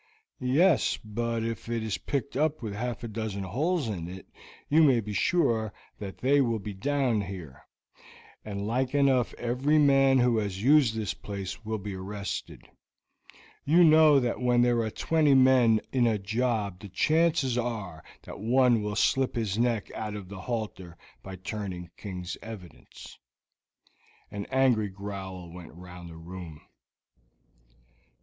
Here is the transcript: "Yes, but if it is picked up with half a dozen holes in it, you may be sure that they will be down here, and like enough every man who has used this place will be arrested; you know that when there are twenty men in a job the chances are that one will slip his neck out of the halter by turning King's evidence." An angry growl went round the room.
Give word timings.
"Yes, 0.39 0.97
but 1.05 1.43
if 1.43 1.69
it 1.69 1.83
is 1.83 1.99
picked 1.99 2.35
up 2.35 2.63
with 2.63 2.73
half 2.73 3.03
a 3.03 3.07
dozen 3.07 3.43
holes 3.43 3.87
in 3.87 4.09
it, 4.09 4.25
you 4.67 4.81
may 4.81 4.99
be 4.99 5.13
sure 5.13 5.71
that 5.99 6.17
they 6.17 6.41
will 6.41 6.57
be 6.57 6.73
down 6.73 7.21
here, 7.21 7.61
and 8.43 8.65
like 8.65 8.95
enough 8.95 9.31
every 9.35 9.77
man 9.77 10.17
who 10.17 10.39
has 10.39 10.63
used 10.63 10.95
this 10.95 11.13
place 11.13 11.63
will 11.63 11.77
be 11.77 11.93
arrested; 11.93 12.63
you 13.63 13.83
know 13.83 14.19
that 14.19 14.41
when 14.41 14.63
there 14.63 14.79
are 14.81 14.89
twenty 14.89 15.35
men 15.35 15.79
in 15.93 16.07
a 16.07 16.17
job 16.17 16.79
the 16.79 16.89
chances 16.89 17.55
are 17.55 18.03
that 18.23 18.39
one 18.39 18.81
will 18.81 18.95
slip 18.95 19.35
his 19.35 19.55
neck 19.59 19.91
out 19.93 20.15
of 20.15 20.29
the 20.29 20.41
halter 20.41 20.97
by 21.21 21.35
turning 21.35 21.91
King's 21.95 22.35
evidence." 22.41 23.19
An 24.31 24.47
angry 24.49 24.89
growl 24.89 25.51
went 25.51 25.71
round 25.75 26.09
the 26.09 26.17
room. 26.17 26.59